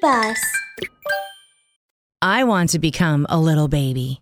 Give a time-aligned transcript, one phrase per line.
[0.00, 0.38] bus.
[2.20, 4.20] I want to become a little baby.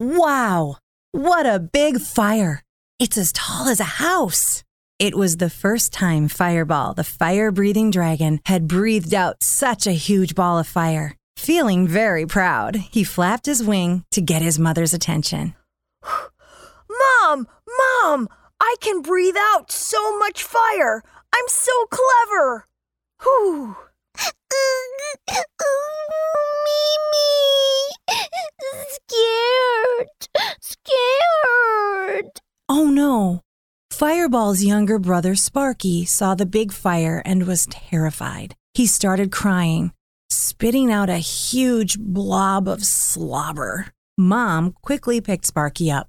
[0.00, 0.76] Wow,
[1.12, 2.62] what a big fire!
[2.98, 4.64] It's as tall as a house.
[4.98, 9.92] It was the first time Fireball, the fire breathing dragon, had breathed out such a
[9.92, 11.16] huge ball of fire.
[11.36, 15.54] Feeling very proud, he flapped his wing to get his mother's attention.
[17.22, 17.48] Mom!
[17.78, 18.28] Mom!
[18.60, 21.02] I can breathe out so much fire!
[21.34, 22.66] I'm so clever!
[23.22, 23.76] Whew!
[26.64, 27.90] Mimi!
[28.88, 30.08] Scared!
[30.60, 32.40] Scared!
[32.68, 33.40] Oh no!
[33.90, 38.54] Fireball's younger brother Sparky saw the big fire and was terrified.
[38.74, 39.92] He started crying,
[40.30, 43.86] spitting out a huge blob of slobber.
[44.18, 46.08] Mom quickly picked Sparky up.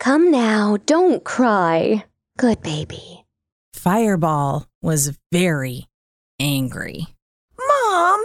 [0.00, 2.04] Come now, don't cry.
[2.38, 3.24] Good baby.
[3.72, 5.86] Fireball was very
[6.40, 7.06] angry.
[8.02, 8.24] Mom!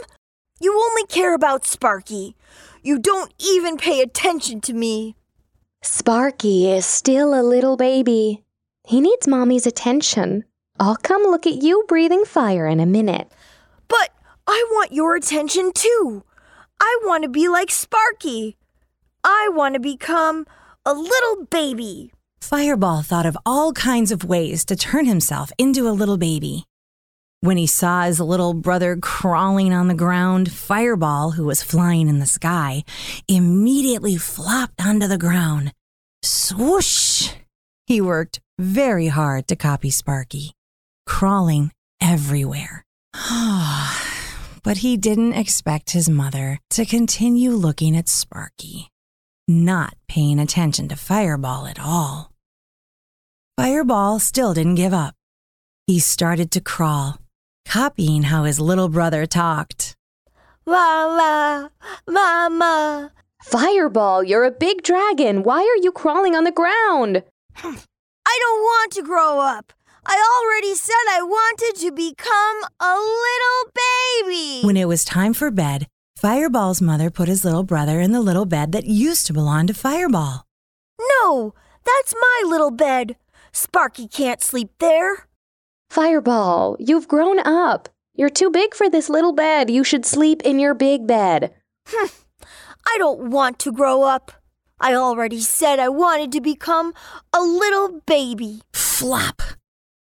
[0.60, 2.36] You only care about Sparky.
[2.82, 5.16] You don't even pay attention to me.
[5.84, 8.44] Sparky is still a little baby.
[8.88, 10.46] He needs mommy's attention.
[10.80, 13.32] I'll come look at you breathing fire in a minute.
[13.88, 14.10] But
[14.48, 16.24] I want your attention too.
[16.82, 18.58] I want to be like Sparky.
[19.24, 20.48] I want to become
[20.88, 22.12] a little baby.
[22.42, 26.66] Fireball thought of all kinds of ways to turn himself into a little baby.
[27.42, 32.18] When he saw his little brother crawling on the ground, Fireball, who was flying in
[32.18, 32.84] the sky,
[33.28, 35.72] immediately flopped onto the ground.
[36.24, 37.30] Swoosh!
[37.86, 40.54] He worked very hard to copy Sparky,
[41.06, 41.72] crawling
[42.02, 42.84] everywhere.
[44.64, 48.90] but he didn't expect his mother to continue looking at Sparky,
[49.48, 52.32] not paying attention to Fireball at all.
[53.58, 55.14] Fireball still didn't give up.
[55.86, 57.18] He started to crawl,
[57.68, 59.96] copying how his little brother talked.
[60.66, 61.70] La la,
[62.08, 63.12] mama.
[63.44, 65.44] Fireball, you're a big dragon.
[65.44, 67.24] Why are you crawling on the ground?
[67.64, 69.74] I don't want to grow up.
[70.06, 73.72] I already said I wanted to become a little
[74.26, 74.66] baby.
[74.66, 78.46] When it was time for bed, Fireball's mother put his little brother in the little
[78.46, 80.46] bed that used to belong to Fireball.
[81.00, 81.54] No,
[81.86, 83.18] that's my little bed.
[83.52, 85.27] Sparky can't sleep there.
[85.90, 87.90] Fireball, you've grown up.
[88.14, 89.70] You're too big for this little bed.
[89.70, 91.54] You should sleep in your big bed.
[91.88, 92.08] Hmm.
[92.86, 94.32] I don't want to grow up.
[94.80, 96.94] I already said I wanted to become
[97.34, 98.62] a little baby.
[98.74, 99.42] Flop!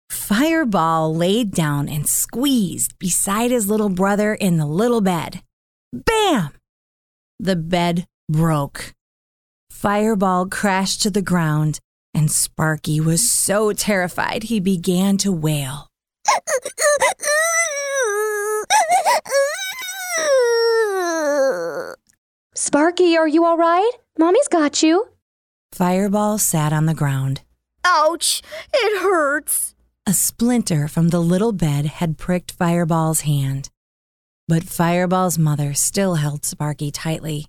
[0.09, 5.41] Fireball laid down and squeezed beside his little brother in the little bed.
[5.91, 6.51] Bam!
[7.39, 8.93] The bed broke.
[9.71, 11.79] Fireball crashed to the ground,
[12.13, 15.87] and Sparky was so terrified he began to wail.
[22.55, 23.91] Sparky, are you all right?
[24.17, 25.07] Mommy's got you.
[25.71, 27.41] Fireball sat on the ground.
[27.85, 28.41] Ouch!
[28.73, 29.75] It hurts.
[30.05, 33.69] A splinter from the little bed had pricked Fireball's hand.
[34.47, 37.45] But Fireball's mother still held Sparky tightly,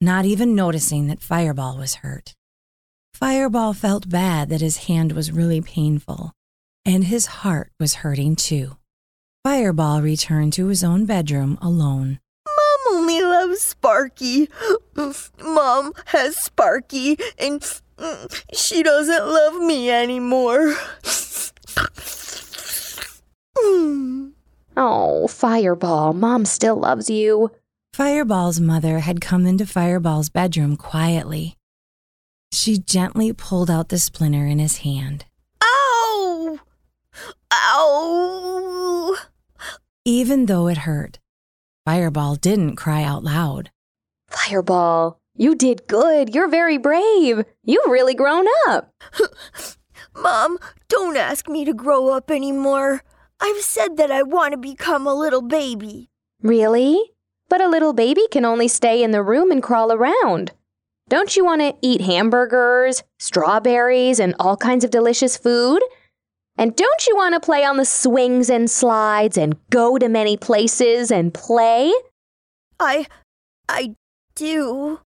[0.00, 2.34] not even noticing that Fireball was hurt.
[3.18, 6.30] Fireball felt bad that his hand was really painful,
[6.84, 8.76] and his heart was hurting too.
[9.42, 12.20] Fireball returned to his own bedroom alone.
[12.46, 14.48] Mom only loves Sparky.
[15.42, 17.60] Mom has Sparky, and
[17.96, 20.76] mm, she doesn't love me anymore.
[24.80, 27.50] Oh, Fireball, Mom still loves you.
[27.92, 31.57] Fireball's mother had come into Fireball's bedroom quietly.
[32.50, 35.26] She gently pulled out the splinter in his hand.
[35.62, 36.58] Ow!
[37.52, 39.16] Ow!
[40.04, 41.18] Even though it hurt,
[41.84, 43.70] Fireball didn't cry out loud.
[44.28, 46.34] Fireball, you did good.
[46.34, 47.44] You're very brave.
[47.64, 48.94] You've really grown up.
[50.14, 50.58] Mom,
[50.88, 53.02] don't ask me to grow up anymore.
[53.40, 56.10] I've said that I want to become a little baby.
[56.42, 57.12] Really?
[57.48, 60.52] But a little baby can only stay in the room and crawl around.
[61.08, 65.80] Don't you want to eat hamburgers, strawberries, and all kinds of delicious food?
[66.58, 70.36] And don't you want to play on the swings and slides and go to many
[70.36, 71.92] places and play?
[72.78, 73.06] I.
[73.68, 73.94] I
[74.34, 75.00] do.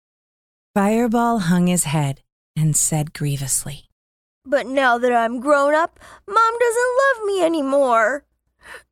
[0.74, 2.20] Fireball hung his head
[2.54, 3.88] and said grievously,
[4.44, 5.98] But now that I'm grown up,
[6.28, 8.24] Mom doesn't love me anymore.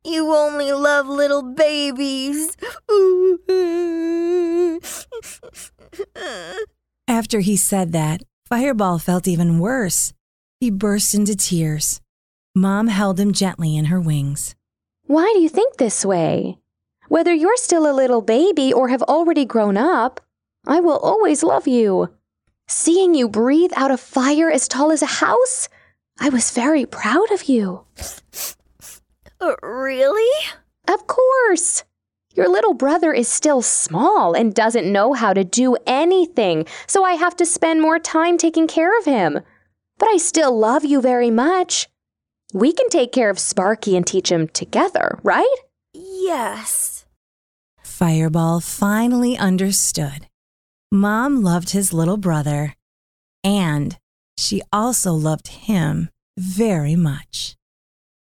[0.03, 2.57] You only love little babies.
[7.17, 10.13] After he said that, Fireball felt even worse.
[10.59, 11.99] He burst into tears.
[12.53, 14.53] Mom held him gently in her wings.
[15.07, 16.59] Why do you think this way?
[17.07, 20.21] Whether you're still a little baby or have already grown up,
[20.67, 22.13] I will always love you.
[22.67, 25.69] Seeing you breathe out a fire as tall as a house,
[26.19, 27.83] I was very proud of you.
[29.41, 30.45] Uh, really?
[30.87, 31.83] Of course.
[32.37, 37.13] Your little brother is still small and doesn't know how to do anything, so I
[37.13, 39.39] have to spend more time taking care of him.
[39.97, 41.89] But I still love you very much.
[42.53, 45.55] We can take care of Sparky and teach him together, right?
[45.95, 47.07] Yes.
[47.81, 50.27] Fireball finally understood.
[50.91, 52.75] Mom loved his little brother,
[53.43, 53.97] and
[54.37, 57.55] she also loved him very much.